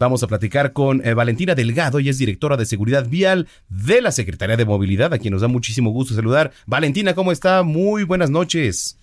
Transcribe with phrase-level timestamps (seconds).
[0.00, 4.12] Vamos a platicar con eh, Valentina Delgado, ella es directora de seguridad vial de la
[4.12, 6.52] Secretaría de Movilidad, a quien nos da muchísimo gusto saludar.
[6.64, 7.62] Valentina, ¿cómo está?
[7.64, 8.98] Muy buenas noches.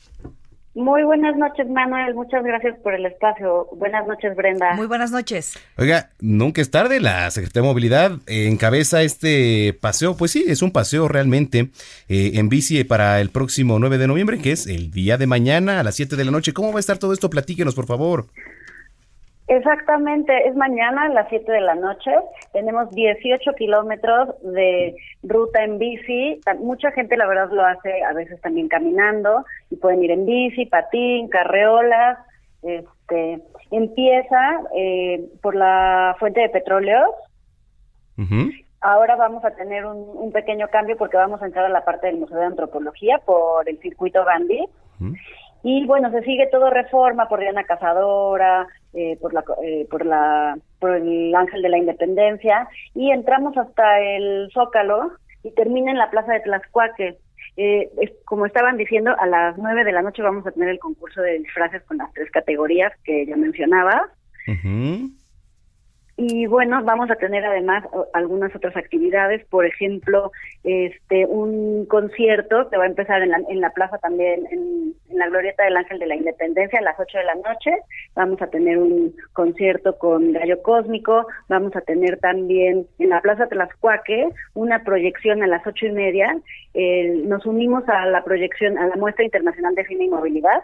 [0.73, 2.15] Muy buenas noches, Manuel.
[2.15, 3.67] Muchas gracias por el espacio.
[3.75, 4.73] Buenas noches, Brenda.
[4.73, 5.59] Muy buenas noches.
[5.77, 6.99] Oiga, nunca es tarde.
[6.99, 10.17] La Secretaría de Movilidad encabeza este paseo.
[10.17, 11.69] Pues sí, es un paseo realmente
[12.09, 15.79] eh, en bici para el próximo 9 de noviembre, que es el día de mañana
[15.79, 16.53] a las 7 de la noche.
[16.53, 17.29] ¿Cómo va a estar todo esto?
[17.29, 18.25] Platíquenos, por favor.
[19.47, 22.11] Exactamente, es mañana a las 7 de la noche.
[22.51, 26.41] Tenemos 18 kilómetros de ruta en bici.
[26.59, 30.65] Mucha gente, la verdad, lo hace a veces también caminando y pueden ir en bici,
[30.65, 32.17] patín, carreolas.
[32.61, 37.09] Este, empieza eh, por la fuente de petróleos.
[38.81, 42.17] Ahora vamos a tener un, pequeño cambio porque vamos a entrar a la parte del
[42.17, 44.65] Museo de Antropología por el circuito Gandhi.
[45.63, 50.57] Y bueno, se sigue todo reforma por Diana Cazadora, eh, por, la, eh, por, la,
[50.79, 55.11] por el Ángel de la Independencia, y entramos hasta el Zócalo
[55.43, 57.17] y termina en la Plaza de Tlaxcuaque.
[57.57, 57.89] Eh,
[58.25, 61.37] como estaban diciendo, a las nueve de la noche vamos a tener el concurso de
[61.37, 64.09] disfraces con las tres categorías que ya mencionaba.
[66.19, 70.31] Y bueno, vamos a tener además algunas otras actividades, por ejemplo,
[70.63, 75.27] este un concierto que va a empezar en la, en la plaza también, en, la
[75.27, 77.71] Glorieta del Ángel de la Independencia a las 8 de la noche.
[78.15, 83.47] Vamos a tener un concierto con Gallo Cósmico, vamos a tener también en la Plaza
[83.47, 86.35] Tlaxcuaque una proyección a las ocho y media.
[87.25, 90.63] nos unimos a la proyección, a la muestra internacional de cine y movilidad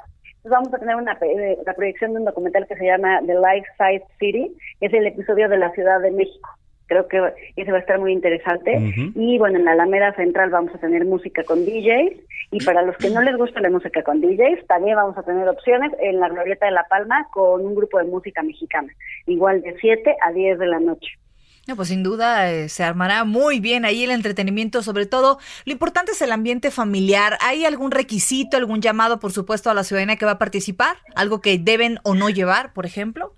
[0.50, 3.68] vamos a tener una eh, la proyección de un documental que se llama The Life
[3.78, 6.50] Size City, es el episodio de la Ciudad de México.
[6.88, 7.22] Creo que
[7.56, 8.78] ese va a estar muy interesante.
[9.16, 12.14] Y bueno, en la Alameda Central vamos a tener música con DJs.
[12.52, 15.48] Y para los que no les gusta la música con DJs, también vamos a tener
[15.48, 18.94] opciones en la Glorieta de La Palma con un grupo de música mexicana,
[19.26, 21.18] igual de 7 a 10 de la noche.
[21.66, 25.72] No, pues sin duda eh, se armará muy bien ahí el entretenimiento, sobre todo lo
[25.72, 27.38] importante es el ambiente familiar.
[27.40, 30.98] ¿Hay algún requisito, algún llamado, por supuesto, a la ciudadanía que va a participar?
[31.16, 33.34] ¿Algo que deben o no llevar, por ejemplo?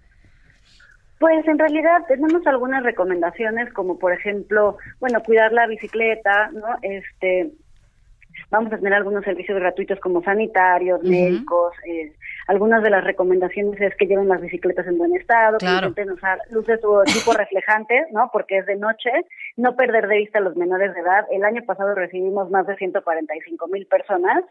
[1.19, 6.67] Pues en realidad tenemos algunas recomendaciones, como por ejemplo, bueno, cuidar la bicicleta, ¿no?
[6.81, 7.51] Este,
[8.51, 12.13] vamos a tener algunos servicios gratuitos como sanitarios, médicos, eh,
[12.47, 16.39] algunas de las recomendaciones es que lleven las bicicletas en buen estado, que intenten usar
[16.51, 18.29] luces o tipo reflejantes, ¿no?
[18.31, 19.09] Porque es de noche.
[19.57, 21.25] No perder de vista a los menores de edad.
[21.31, 24.43] El año pasado recibimos más de 145 mil personas.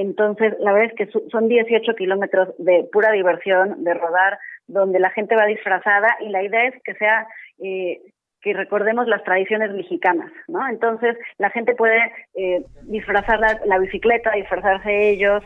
[0.00, 4.38] Entonces, la verdad es que son 18 kilómetros de pura diversión, de rodar,
[4.68, 7.26] donde la gente va disfrazada y la idea es que sea
[7.58, 8.00] eh,
[8.40, 10.68] que recordemos las tradiciones mexicanas, ¿no?
[10.68, 11.98] Entonces la gente puede
[12.36, 15.42] eh, disfrazar la, la, bicicleta, disfrazarse ellos,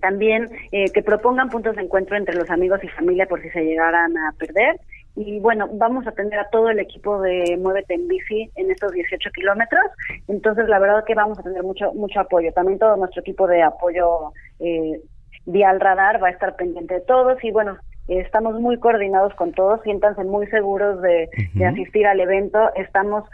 [0.00, 3.64] también eh, que propongan puntos de encuentro entre los amigos y familia por si se
[3.64, 4.80] llegaran a perder.
[5.16, 8.92] Y bueno, vamos a tener a todo el equipo de Muévete en Bici en estos
[8.92, 9.84] 18 kilómetros.
[10.28, 12.52] Entonces, la verdad que vamos a tener mucho mucho apoyo.
[12.52, 15.00] También todo nuestro equipo de apoyo eh,
[15.46, 17.42] Vial Radar va a estar pendiente de todos.
[17.42, 17.76] Y bueno,
[18.08, 19.82] estamos muy coordinados con todos.
[19.82, 22.70] Siéntanse muy seguros de, de asistir al evento.
[22.76, 23.24] Estamos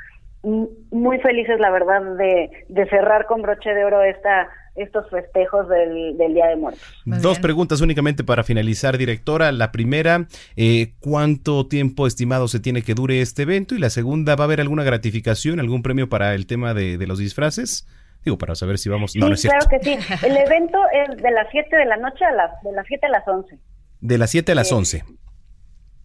[0.91, 6.17] muy felices, la verdad, de, de cerrar con broche de oro esta estos festejos del,
[6.35, 6.83] Día de Muertos.
[7.05, 9.51] Dos preguntas únicamente para finalizar, directora.
[9.53, 10.27] La primera,
[10.57, 13.75] eh, ¿cuánto tiempo estimado se tiene que dure este evento?
[13.75, 17.19] Y la segunda, ¿va a haber alguna gratificación, algún premio para el tema de, los
[17.19, 17.89] disfraces?
[18.25, 19.15] Digo, para saber si vamos...
[19.17, 19.99] no, claro que sí.
[20.27, 23.09] El evento es de las 7 de la noche a las, de las 7 a
[23.09, 23.59] las 11.
[24.01, 25.05] De las 7 a las 11.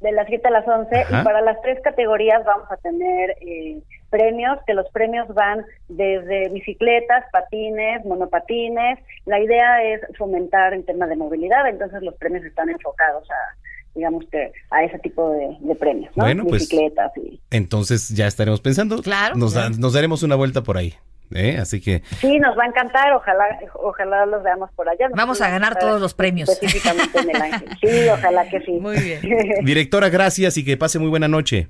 [0.01, 1.05] De las 7 a las 11.
[1.09, 3.31] Y para las tres categorías vamos a tener...
[3.41, 3.81] Eh,
[4.11, 8.99] premios, que los premios van desde bicicletas, patines, monopatines.
[9.25, 13.57] La idea es fomentar el tema de movilidad, entonces los premios están enfocados a
[13.93, 16.23] digamos que a ese tipo de, premios, ¿no?
[16.23, 17.41] Bueno, pues, Bicicletas y...
[17.49, 19.01] entonces ya estaremos pensando.
[19.01, 19.35] Claro.
[19.35, 20.93] Nos, nos daremos una vuelta por ahí.
[21.33, 21.57] ¿Eh?
[21.59, 23.13] Así que sí, nos va a encantar.
[23.13, 25.07] Ojalá, ojalá los veamos por allá.
[25.15, 26.49] Vamos a ganar todos los premios.
[26.49, 27.69] Específicamente en el Ángel.
[27.81, 28.71] Sí, ojalá que sí.
[28.71, 29.21] Muy bien.
[29.65, 31.69] Directora, gracias y que pase muy buena noche.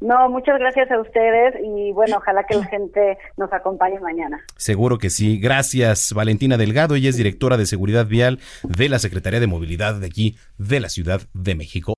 [0.00, 4.40] No, muchas gracias a ustedes y bueno, ojalá que la gente nos acompañe mañana.
[4.56, 5.40] Seguro que sí.
[5.40, 6.94] Gracias, Valentina Delgado.
[6.94, 10.88] Ella es directora de Seguridad Vial de la Secretaría de Movilidad de aquí, de la
[10.88, 11.97] Ciudad de México.